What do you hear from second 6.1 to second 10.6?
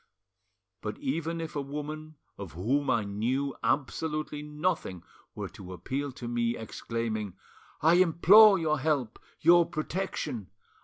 to me, exclaiming, 'I implore your help, your protection!